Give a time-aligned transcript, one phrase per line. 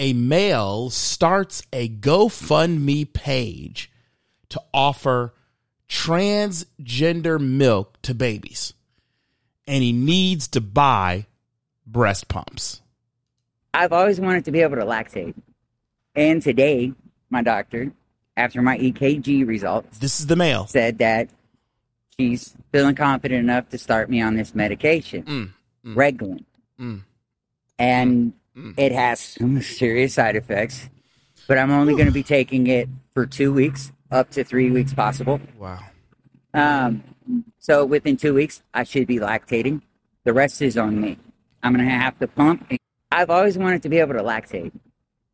[0.00, 3.92] a male starts a GoFundMe page
[4.48, 5.34] to offer
[5.88, 8.74] transgender milk to babies,
[9.66, 11.26] and he needs to buy
[11.86, 12.80] breast pumps.
[13.74, 15.34] I've always wanted to be able to lactate.
[16.16, 16.92] And today,
[17.28, 17.92] my doctor,
[18.36, 20.66] after my EKG results, This is the male.
[20.66, 21.28] said that
[22.18, 25.50] she's feeling confident enough to start me on this medication, Mm,
[25.84, 25.94] mm.
[25.94, 26.44] Reglan.
[26.80, 27.02] Mm.
[27.78, 28.32] And Mm.
[28.76, 30.88] It has some serious side effects,
[31.48, 34.92] but I'm only going to be taking it for two weeks, up to three weeks
[34.94, 35.40] possible.
[35.58, 35.78] Wow.
[36.54, 37.04] Um,
[37.58, 39.82] so within two weeks, I should be lactating.
[40.24, 41.18] The rest is on me.
[41.62, 42.72] I'm going to have to pump.
[43.12, 44.72] I've always wanted to be able to lactate.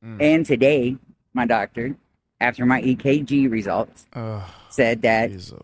[0.04, 0.20] Mm.
[0.22, 0.96] And today,
[1.32, 1.96] my doctor,
[2.40, 5.56] after my EKG results, Uh, said that pizza.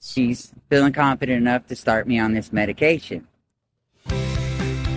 [0.00, 3.26] she's feeling confident enough to start me on this medication.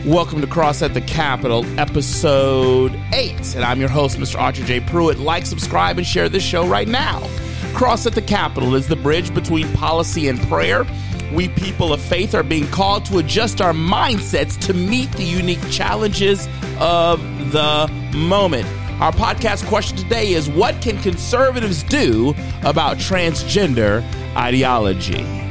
[0.05, 3.55] Welcome to Cross at the Capitol, episode 8.
[3.55, 4.35] And I'm your host, Mr.
[4.35, 4.81] Autry J.
[4.81, 5.17] Pruitt.
[5.17, 7.25] Like, subscribe, and share this show right now.
[7.73, 10.86] Cross at the Capitol is the bridge between policy and prayer.
[11.31, 15.66] We people of faith are being called to adjust our mindsets to meet the unique
[15.72, 16.50] challenges
[16.81, 17.22] of
[17.53, 18.67] the moment.
[19.00, 24.03] Our podcast question today is What can conservatives do about transgender
[24.35, 25.42] ideology?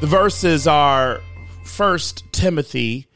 [0.00, 1.20] The verses are
[1.64, 3.08] First Timothy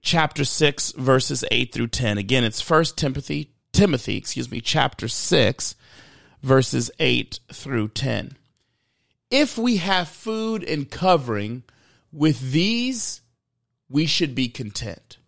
[0.00, 2.16] chapter 6 verses 8 through 10.
[2.16, 5.74] Again, it's First Timothy Timothy, excuse me, chapter 6
[6.42, 8.38] verses 8 through 10.
[9.30, 11.62] If we have food and covering
[12.10, 13.20] with these
[13.90, 15.18] we should be content.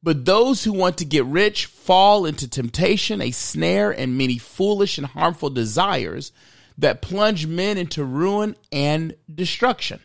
[0.00, 4.96] But those who want to get rich fall into temptation, a snare, and many foolish
[4.96, 6.30] and harmful desires
[6.78, 9.98] that plunge men into ruin and destruction.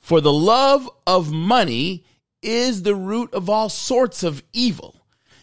[0.00, 2.04] For the love of money
[2.42, 4.96] is the root of all sorts of evil.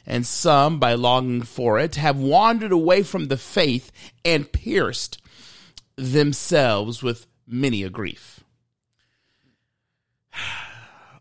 [0.06, 3.92] And some, by longing for it, have wandered away from the faith
[4.24, 5.22] and pierced
[5.96, 8.44] themselves with many a grief.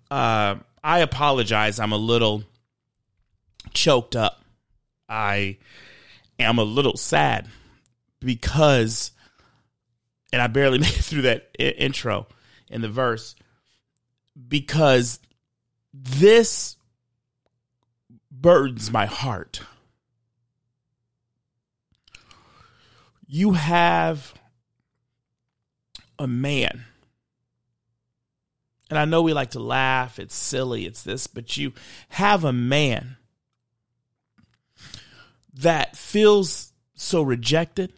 [0.09, 1.81] Uh, I apologize.
[1.81, 2.45] I'm a little
[3.75, 4.41] choked up.
[5.09, 5.57] I
[6.39, 7.49] am a little sad
[8.21, 9.11] because,
[10.33, 12.29] and I barely made it through that I- intro
[12.69, 13.35] in the verse,
[14.49, 15.21] because
[15.93, 16.77] this
[18.31, 19.61] burdens my heart.
[23.27, 24.35] You have
[26.19, 26.85] a man
[28.89, 31.73] and I know we like to laugh, it's silly, it's this, but you
[32.11, 33.17] have a man
[35.55, 37.93] that feels so rejected,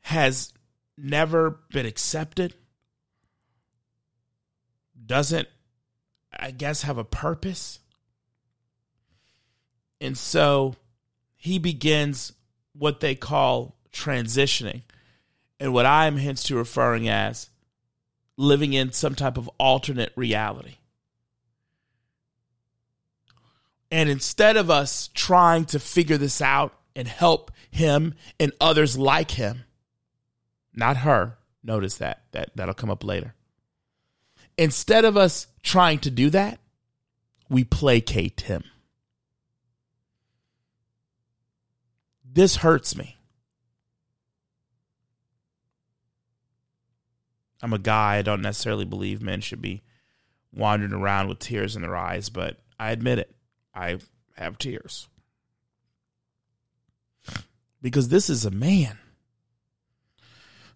[0.00, 0.52] has
[0.96, 2.54] never been accepted,
[5.08, 5.48] doesn't,
[6.32, 7.80] I guess, have a purpose.
[10.00, 10.76] And so
[11.34, 12.32] he begins
[12.72, 14.82] what they call transitioning,
[15.58, 17.50] and what I'm hence to referring as
[18.36, 20.76] living in some type of alternate reality.
[23.90, 29.32] And instead of us trying to figure this out and help him and others like
[29.32, 29.64] him,
[30.74, 33.34] not her, notice that, that that'll come up later.
[34.58, 36.58] Instead of us trying to do that,
[37.48, 38.64] we placate him.
[42.30, 43.16] This hurts me.
[47.62, 48.16] I'm a guy.
[48.16, 49.82] I don't necessarily believe men should be
[50.52, 53.34] wandering around with tears in their eyes, but I admit it.
[53.74, 53.98] I
[54.36, 55.08] have tears.
[57.80, 58.98] Because this is a man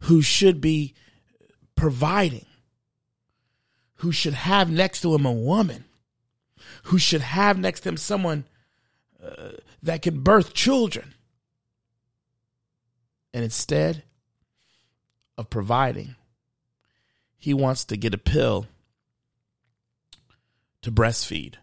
[0.01, 0.95] who should be
[1.75, 2.47] providing,
[4.03, 5.85] who should have next to him a woman,
[6.85, 8.45] who should have next to him someone
[9.25, 11.15] uh, that can birth children.
[13.33, 14.03] And instead
[15.39, 16.17] of providing,
[17.39, 18.67] he wants to get a pill
[20.83, 21.55] to breastfeed.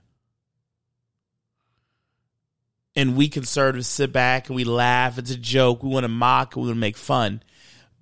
[2.96, 5.18] And we conservatives sit back and we laugh.
[5.18, 5.84] It's a joke.
[5.84, 6.56] We want to mock.
[6.56, 7.44] We want to make fun.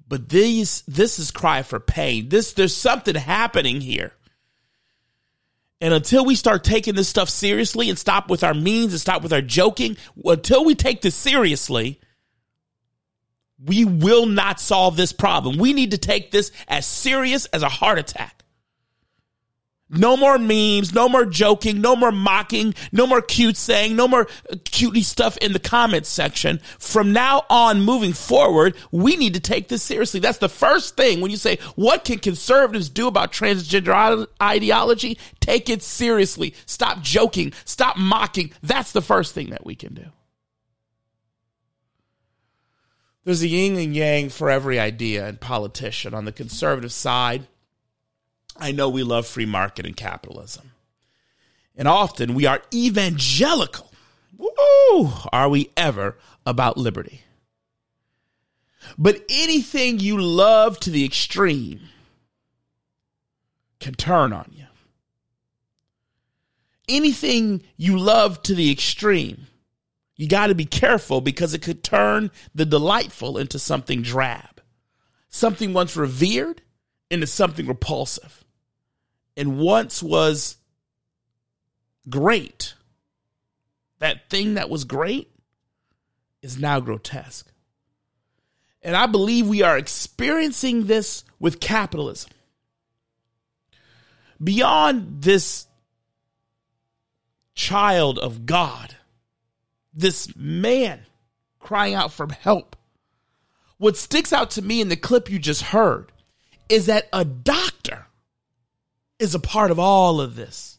[0.08, 2.30] But these, this is cry for pain.
[2.30, 4.14] This, there's something happening here.
[5.80, 9.22] And until we start taking this stuff seriously and stop with our means and stop
[9.22, 12.00] with our joking, until we take this seriously,
[13.64, 15.58] we will not solve this problem.
[15.58, 18.37] We need to take this as serious as a heart attack.
[19.90, 24.28] No more memes, no more joking, no more mocking, no more cute saying, no more
[24.52, 26.60] uh, cutie stuff in the comments section.
[26.78, 30.20] From now on, moving forward, we need to take this seriously.
[30.20, 35.18] That's the first thing when you say, what can conservatives do about transgender ideology?
[35.40, 36.54] Take it seriously.
[36.66, 37.54] Stop joking.
[37.64, 38.52] Stop mocking.
[38.62, 40.06] That's the first thing that we can do.
[43.24, 46.14] There's a yin and yang for every idea and politician.
[46.14, 47.48] On the conservative side,
[48.60, 50.72] I know we love free market and capitalism.
[51.76, 53.92] And often we are evangelical.
[54.38, 55.12] Woo!
[55.32, 57.22] Are we ever about liberty?
[58.98, 61.82] But anything you love to the extreme
[63.80, 64.66] can turn on you.
[66.88, 69.48] Anything you love to the extreme,
[70.16, 74.62] you got to be careful because it could turn the delightful into something drab,
[75.28, 76.62] something once revered
[77.12, 78.46] into something repulsive
[79.38, 80.58] and once was
[82.10, 82.74] great,
[84.00, 85.32] that thing that was great
[86.42, 87.48] is now grotesque.
[88.82, 92.32] And I believe we are experiencing this with capitalism.
[94.44, 95.68] Beyond this
[97.54, 98.96] child of God,
[99.94, 101.02] this man
[101.60, 102.76] crying out for help,
[103.78, 106.12] what sticks out to me in the clip you just heard
[106.70, 107.77] is that a doctor
[109.20, 110.78] is a part of all of this.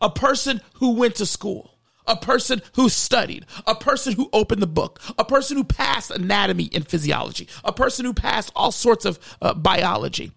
[0.00, 4.66] A person who went to school, a person who studied, a person who opened the
[4.66, 9.18] book, a person who passed anatomy and physiology, a person who passed all sorts of
[9.40, 10.32] uh, biology,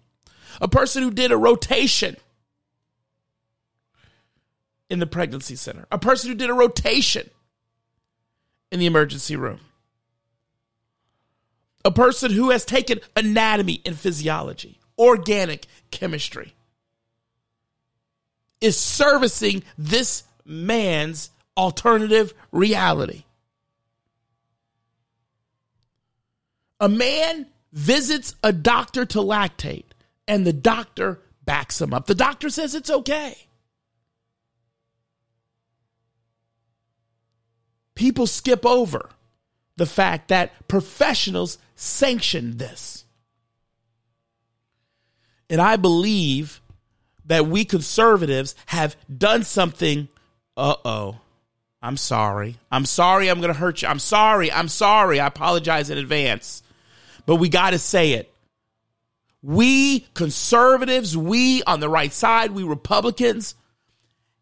[0.60, 2.16] a person who did a rotation
[4.88, 7.28] in the pregnancy center, a person who did a rotation
[8.70, 9.60] in the emergency room,
[11.84, 16.54] a person who has taken anatomy and physiology, organic chemistry,
[18.60, 23.24] is servicing this man's alternative reality.
[26.80, 29.84] A man visits a doctor to lactate,
[30.28, 32.06] and the doctor backs him up.
[32.06, 33.36] The doctor says it's okay.
[37.94, 39.08] People skip over
[39.76, 43.04] the fact that professionals sanctioned this.
[45.48, 46.60] And I believe
[47.26, 50.08] that we conservatives have done something.
[50.56, 51.20] Uh oh.
[51.82, 52.56] I'm sorry.
[52.72, 53.88] I'm sorry I'm going to hurt you.
[53.88, 54.50] I'm sorry.
[54.50, 55.20] I'm sorry.
[55.20, 56.62] I apologize in advance.
[57.26, 58.32] But we got to say it.
[59.42, 63.54] We conservatives, we on the right side, we Republicans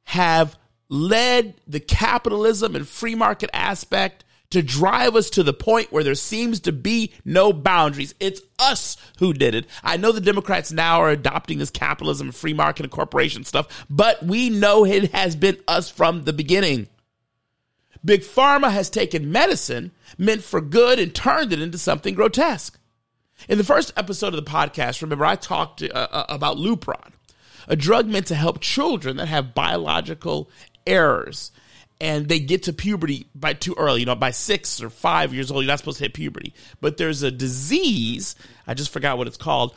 [0.05, 0.57] have
[0.89, 4.25] led the capitalism and free market aspect
[4.55, 8.15] to drive us to the point where there seems to be no boundaries.
[8.21, 9.67] It's us who did it.
[9.83, 14.23] I know the Democrats now are adopting this capitalism, free market, and corporation stuff, but
[14.23, 16.89] we know it has been us from the beginning.
[18.05, 22.79] Big Pharma has taken medicine meant for good and turned it into something grotesque.
[23.49, 27.13] In the first episode of the podcast, remember I talked uh, uh about Lupron,
[27.67, 30.49] a drug meant to help children that have biological
[30.87, 31.51] errors
[32.01, 34.01] and they get to puberty by too early.
[34.01, 36.55] You know, by six or five years old, you're not supposed to hit puberty.
[36.81, 38.35] But there's a disease,
[38.67, 39.75] I just forgot what it's called,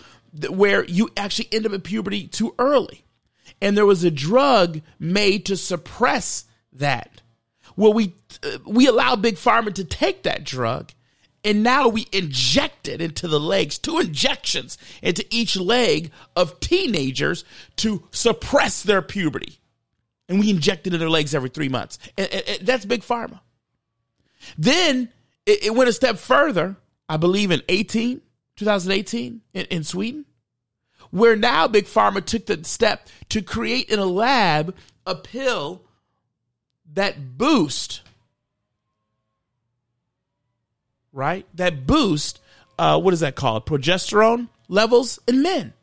[0.50, 3.04] where you actually end up at puberty too early.
[3.62, 7.22] And there was a drug made to suppress that.
[7.76, 10.92] Well, we uh, we allow big pharma to take that drug,
[11.44, 17.46] and now we inject it into the legs, two injections into each leg of teenagers
[17.78, 19.60] to suppress their puberty
[20.30, 22.00] and we inject it in their legs every three months.
[22.18, 23.40] And, and, and that's big pharma.
[24.58, 25.10] Then
[25.46, 26.76] it, it, went a step further,
[27.08, 28.22] I believe in 18,
[28.56, 30.26] 2018 in, in Sweden,
[31.12, 35.82] where now big pharma took the step to create in a lab a pill
[36.94, 38.02] that boost
[41.14, 42.40] right that boost
[42.78, 45.74] uh, what is that called progesterone levels in men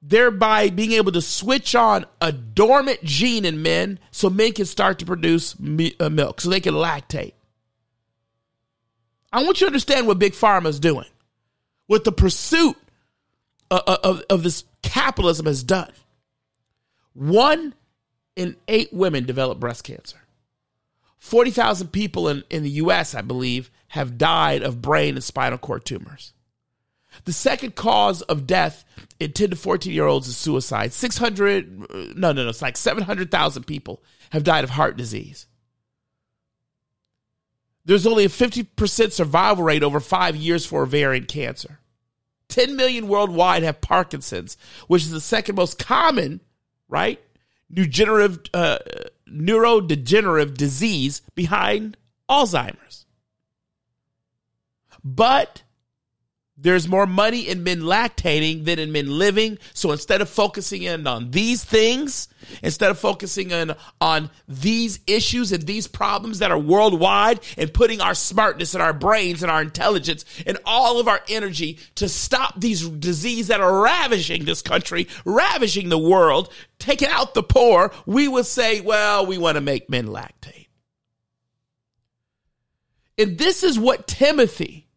[0.00, 4.98] thereby being able to switch on a dormant gene in men so men can start
[5.00, 7.32] to produce uh, milk, so they can lactate.
[9.32, 11.08] I want you to understand what Big Pharma is doing,
[11.86, 12.76] what the pursuit
[13.70, 15.92] of, of, of this capitalism has done.
[17.12, 17.74] One
[18.36, 20.18] in eight women develop breast cancer.
[21.18, 25.84] 40,000 people in, in the US, I believe, have died of brain and spinal cord
[25.84, 26.32] tumors.
[27.24, 28.84] The second cause of death
[29.20, 30.92] in 10 to 14 year olds is suicide.
[30.92, 35.46] 600, no, no, no, it's like 700,000 people have died of heart disease.
[37.84, 41.80] There's only a 50% survival rate over five years for ovarian cancer.
[42.48, 46.40] 10 million worldwide have Parkinson's, which is the second most common
[46.88, 47.20] right?
[47.72, 48.78] Neurodegenerative, uh,
[49.30, 51.96] neurodegenerative disease behind
[52.28, 53.04] Alzheimer's.
[55.04, 55.62] But
[56.60, 59.58] there's more money in men lactating than in men living.
[59.74, 62.28] So instead of focusing in on these things,
[62.62, 68.00] instead of focusing in on these issues and these problems that are worldwide and putting
[68.00, 72.58] our smartness and our brains and our intelligence and all of our energy to stop
[72.58, 78.26] these diseases that are ravaging this country, ravaging the world, taking out the poor, we
[78.26, 80.66] would say, well, we want to make men lactate.
[83.16, 84.87] And this is what Timothy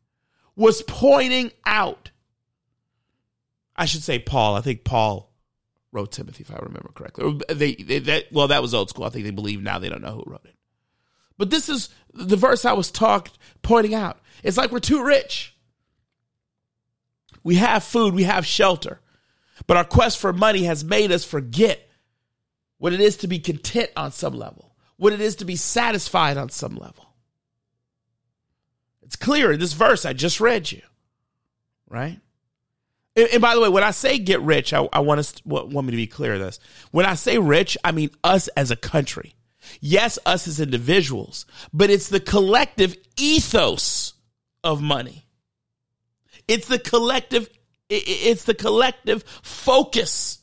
[0.55, 2.11] was pointing out.
[3.75, 4.55] I should say Paul.
[4.55, 5.31] I think Paul
[5.91, 7.39] wrote Timothy, if I remember correctly.
[7.49, 9.05] They, they well, that was old school.
[9.05, 10.55] I think they believe now they don't know who wrote it.
[11.37, 13.29] But this is the verse I was talk,
[13.61, 14.19] pointing out.
[14.43, 15.55] It's like we're too rich.
[17.43, 19.01] We have food, we have shelter,
[19.65, 21.89] but our quest for money has made us forget
[22.77, 26.37] what it is to be content on some level, what it is to be satisfied
[26.37, 27.10] on some level.
[29.11, 30.81] It's clear in this verse I just read you,
[31.89, 32.17] right?
[33.17, 35.73] And, and by the way, when I say get rich, I, I want us want
[35.73, 36.35] me to be clear.
[36.35, 39.35] of This when I say rich, I mean us as a country.
[39.81, 44.13] Yes, us as individuals, but it's the collective ethos
[44.63, 45.25] of money.
[46.47, 47.49] It's the collective.
[47.89, 50.39] It's the collective focus.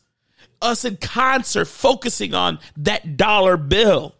[0.61, 4.15] Us in concert, focusing on that dollar bill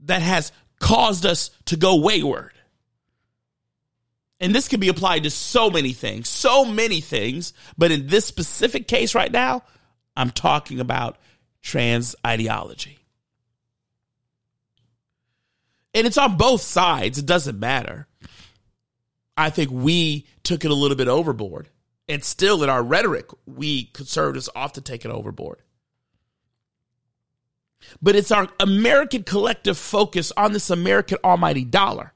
[0.00, 2.52] that has caused us to go wayward.
[4.38, 7.54] And this can be applied to so many things, so many things.
[7.78, 9.62] But in this specific case right now,
[10.16, 11.16] I'm talking about
[11.62, 12.98] trans ideology.
[15.94, 18.06] And it's on both sides, it doesn't matter.
[19.38, 21.68] I think we took it a little bit overboard.
[22.08, 25.60] And still in our rhetoric, we conservatives often take it overboard
[28.02, 32.12] but it's our American collective focus on this American almighty dollar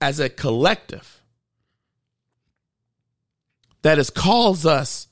[0.00, 1.22] as a collective
[3.82, 5.08] that has caused us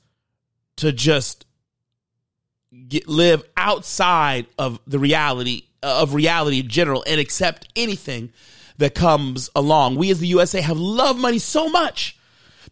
[0.77, 1.45] to just
[2.87, 8.31] get, live outside of the reality of reality in general and accept anything
[8.77, 9.95] that comes along.
[9.95, 12.17] We as the USA have loved money so much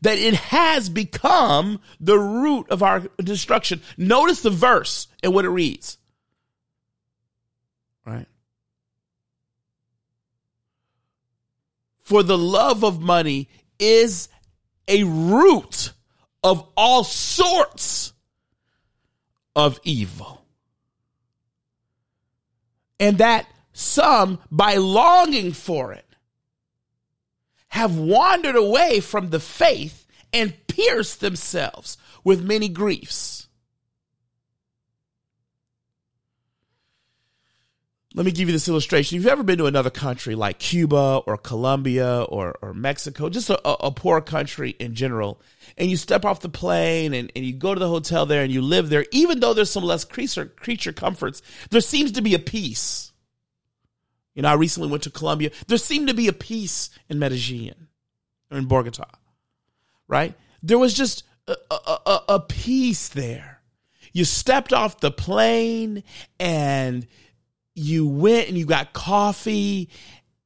[0.02, 3.82] that it has become the root of our destruction.
[3.98, 5.98] Notice the verse and what it reads.
[8.06, 8.28] Right?
[12.04, 14.30] For the love of money is
[14.88, 15.94] a root
[16.44, 18.14] of all sorts
[19.56, 20.46] of evil.
[23.00, 26.06] And that some, by longing for it,
[27.70, 33.48] have wandered away from the faith and pierced themselves with many griefs.
[38.16, 39.18] Let me give you this illustration.
[39.18, 43.50] If you've ever been to another country like Cuba or Colombia or, or Mexico, just
[43.50, 45.42] a, a poor country in general,
[45.78, 48.52] and you step off the plane and, and you go to the hotel there and
[48.52, 51.42] you live there, even though there's some less creature, creature comforts,
[51.72, 53.12] there seems to be a peace.
[54.36, 55.50] You know, I recently went to Colombia.
[55.68, 57.88] There seemed to be a peace in Medellin
[58.52, 59.06] or in Bogota,
[60.08, 60.36] right?
[60.62, 63.62] There was just a, a, a peace there.
[64.12, 66.04] You stepped off the plane
[66.40, 67.08] and
[67.76, 69.90] you went and you got coffee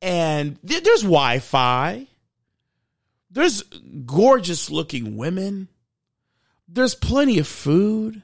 [0.02, 2.08] and th- there's Wi-Fi.
[3.32, 3.64] There's
[4.06, 5.68] gorgeous looking women.
[6.68, 8.24] There's plenty of food.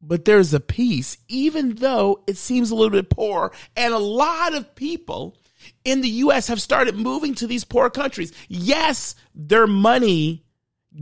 [0.00, 3.52] But there's a peace, even though it seems a little bit poor.
[3.74, 5.38] And a lot of people
[5.84, 8.32] in the US have started moving to these poor countries.
[8.48, 10.44] Yes, their money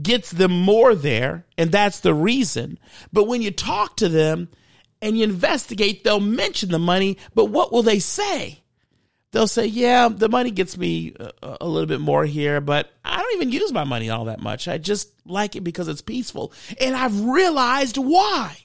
[0.01, 2.79] gets them more there, and that's the reason.
[3.11, 4.49] But when you talk to them,
[5.03, 8.61] and you investigate, they'll mention the money, but what will they say?
[9.31, 13.21] They'll say, yeah, the money gets me a, a, little bit more here, but I
[13.21, 14.67] don't even use my money all that much.
[14.67, 16.53] I just like it because it's peaceful.
[16.79, 18.55] And I've realized why.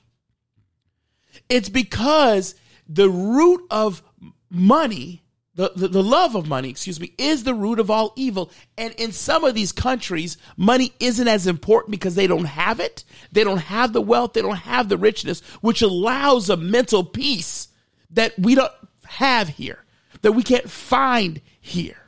[1.48, 2.54] It's because
[2.88, 4.02] the root of
[4.48, 5.24] money
[5.58, 8.52] the, the, the, love of money, excuse me, is the root of all evil.
[8.76, 13.02] And in some of these countries, money isn't as important because they don't have it.
[13.32, 14.34] They don't have the wealth.
[14.34, 17.68] They don't have the richness, which allows a mental peace
[18.10, 18.70] that we don't
[19.04, 19.84] have here,
[20.22, 22.07] that we can't find here.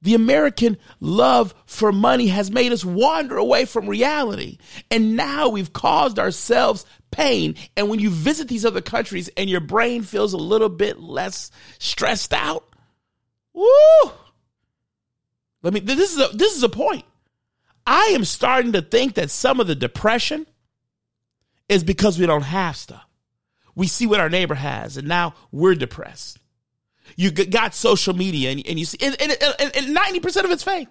[0.00, 4.58] The American love for money has made us wander away from reality.
[4.90, 7.56] And now we've caused ourselves pain.
[7.76, 11.50] And when you visit these other countries and your brain feels a little bit less
[11.78, 12.64] stressed out,
[13.52, 14.12] woo!
[15.62, 17.04] Let me, this is a, this is a point.
[17.84, 20.46] I am starting to think that some of the depression
[21.68, 23.04] is because we don't have stuff.
[23.74, 26.37] We see what our neighbor has, and now we're depressed.
[27.16, 30.88] You got social media, and, and you see, and, and, and 90% of it's fake.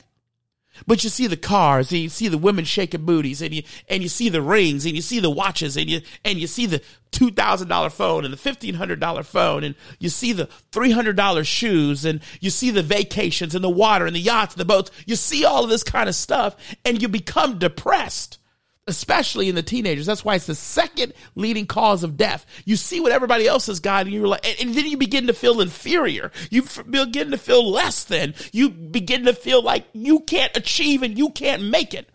[0.86, 4.04] But you see the cars, and you see the women shaking booties, and you and
[4.04, 6.84] you see the rings, and you see the watches, and you and you see the
[7.10, 10.92] two thousand dollar phone and the fifteen hundred dollar phone, and you see the three
[10.92, 14.62] hundred dollar shoes, and you see the vacations and the water and the yachts and
[14.62, 14.92] the boats.
[15.08, 16.56] You see all of this kind of stuff,
[16.86, 18.38] and you become depressed
[18.88, 20.06] especially in the teenagers.
[20.06, 22.46] That's why it's the second leading cause of death.
[22.66, 25.34] You see what everybody else has got, and you're like, and, then you begin to
[25.34, 26.32] feel inferior.
[26.50, 28.34] You begin to feel less than.
[28.52, 32.10] You begin to feel like you can't achieve and you can't make it.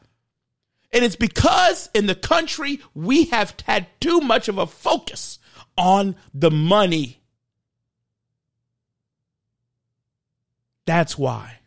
[0.92, 5.38] And it's because in the country we have had too much of a focus
[5.76, 7.20] on the money.
[10.84, 11.58] That's why.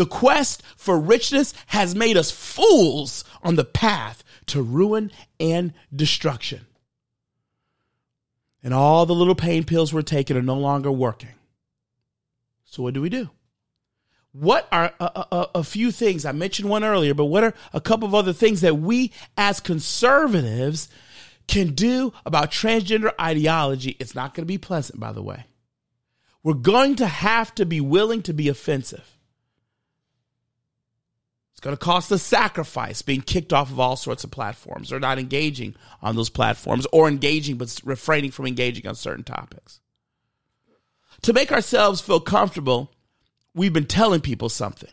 [0.00, 6.64] The quest for richness has made us fools on the path to ruin and destruction.
[8.62, 11.34] And all the little pain pills we're taking are no longer working.
[12.64, 13.28] So, what do we do?
[14.32, 16.24] What are a, a, a, few things?
[16.24, 19.60] I mentioned one earlier, but what are a couple of other things that we as
[19.60, 20.88] conservatives
[21.46, 23.98] can do about transgender ideology?
[24.00, 25.44] It's not going to be pleasant, by the way.
[26.42, 29.18] We're going to have to be willing to be offensive.
[31.60, 34.98] It's going to cost a sacrifice being kicked off of all sorts of platforms or
[34.98, 39.82] not engaging on those platforms or engaging but refraining from engaging on certain topics.
[41.20, 42.90] To make ourselves feel comfortable,
[43.54, 44.88] we've been telling people something.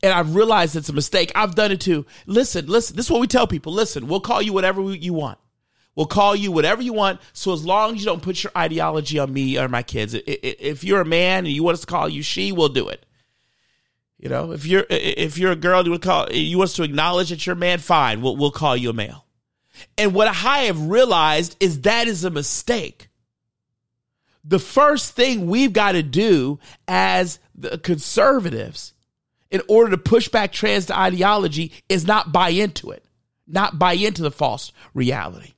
[0.00, 1.32] And I've realized it's a mistake.
[1.34, 2.06] I've done it too.
[2.24, 3.72] Listen, listen, this is what we tell people.
[3.72, 5.40] Listen, we'll call you whatever you want.
[5.96, 7.20] We'll call you whatever you want.
[7.32, 10.84] So as long as you don't put your ideology on me or my kids, if
[10.84, 13.06] you're a man and you want us to call you she, we'll do it.
[14.20, 17.30] You know, if you're if you're a girl, you would call you want to acknowledge
[17.30, 17.78] that you're a man.
[17.78, 19.24] Fine, we'll we'll call you a male.
[19.96, 23.08] And what I have realized is that is a mistake.
[24.44, 28.92] The first thing we've got to do as the conservatives
[29.50, 33.04] in order to push back trans ideology is not buy into it,
[33.46, 35.54] not buy into the false reality.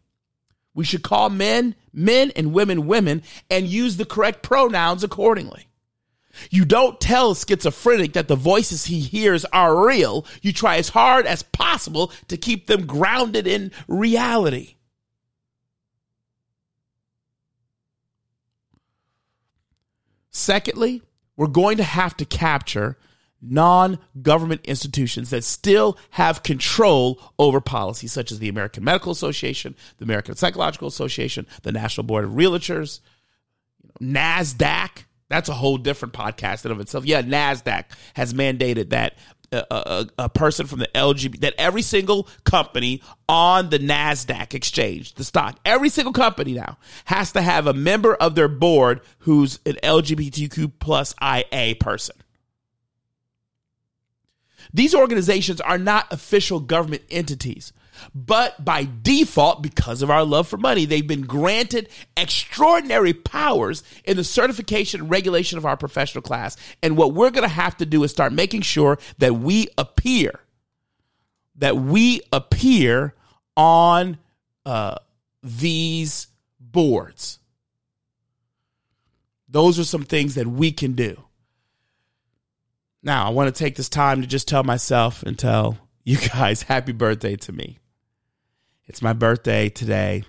[0.72, 5.66] We should call men men and women women and use the correct pronouns accordingly.
[6.50, 10.26] You don't tell schizophrenic that the voices he hears are real.
[10.40, 14.76] You try as hard as possible to keep them grounded in reality.
[20.30, 21.02] Secondly,
[21.36, 22.96] we're going to have to capture
[23.42, 29.74] non government institutions that still have control over policies, such as the American Medical Association,
[29.98, 33.00] the American Psychological Association, the National Board of Realtors,
[34.00, 37.04] NASDAQ that's a whole different podcast in of itself.
[37.04, 39.14] Yeah, Nasdaq has mandated that
[39.52, 45.14] a, a, a, person from the LGBT that every single company on the Nasdaq exchange,
[45.14, 49.58] the stock, every single company now has to have a member of their board who's
[49.66, 52.16] an LGBTQ plus IA person.
[54.72, 57.72] These organizations are not official government entities.
[58.14, 64.16] But by default, because of our love for money, they've been granted extraordinary powers in
[64.16, 66.56] the certification and regulation of our professional class.
[66.82, 70.40] And what we're going to have to do is start making sure that we appear,
[71.56, 73.14] that we appear
[73.56, 74.18] on
[74.64, 74.96] uh,
[75.42, 77.38] these boards.
[79.48, 81.22] Those are some things that we can do.
[83.02, 86.62] Now, I want to take this time to just tell myself and tell you guys
[86.62, 87.78] happy birthday to me.
[88.86, 90.24] It's my birthday today.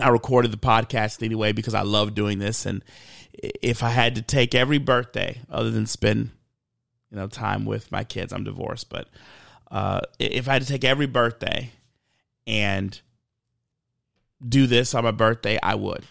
[0.00, 2.66] I recorded the podcast anyway because I love doing this.
[2.66, 2.84] And
[3.34, 6.30] if I had to take every birthday, other than spend,
[7.10, 9.08] you know, time with my kids, I'm divorced, but
[9.70, 11.70] uh, if I had to take every birthday
[12.46, 13.00] and
[14.46, 16.04] do this on my birthday, I would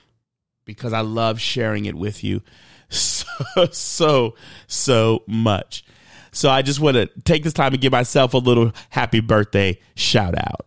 [0.66, 2.42] because I love sharing it with you
[2.90, 3.26] so,
[3.72, 4.36] so,
[4.68, 5.86] so much.
[6.32, 9.80] So I just want to take this time and give myself a little happy birthday
[9.96, 10.66] shout out.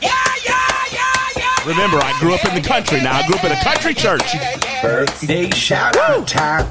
[0.00, 0.10] Yeah,
[0.46, 1.68] yeah, yeah, yeah.
[1.68, 3.00] Remember, I grew up in the country.
[3.02, 4.22] Now I grew up in a country church.
[4.80, 6.66] Birthday shout out time.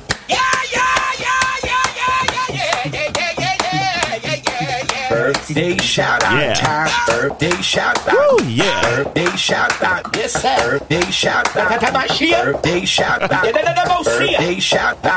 [5.34, 6.54] Birthday shout out yeah.
[6.54, 6.92] time.
[7.08, 8.14] Birthday shout out.
[8.14, 8.82] Woo, yeah.
[8.82, 10.16] Birthday shout out.
[10.16, 10.80] Yes, sir.
[10.80, 11.82] Birthday shout out.
[11.82, 13.44] Birthday shout out.
[13.44, 15.14] Birthday shout out.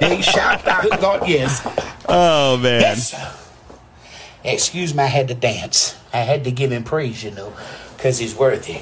[0.00, 0.82] Birthday shout out.
[0.82, 1.62] Good God, yes.
[2.08, 2.80] Oh, man.
[2.80, 3.36] Yes.
[4.44, 5.96] Excuse me, I had to dance.
[6.12, 7.52] I had to give him praise, you know
[7.98, 8.78] because he's worthy.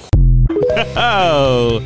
[0.50, 1.82] oh.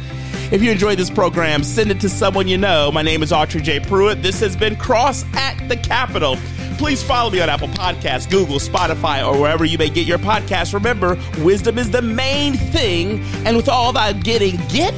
[0.52, 2.90] If you enjoyed this program, send it to someone you know.
[2.90, 3.78] My name is Autry J.
[3.78, 4.20] Pruitt.
[4.20, 6.36] This has been Cross at the Capitol.
[6.80, 10.72] Please follow me on Apple Podcasts, Google, Spotify, or wherever you may get your podcasts.
[10.72, 14.94] Remember, wisdom is the main thing, and with all that getting, get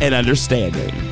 [0.00, 1.09] an understanding.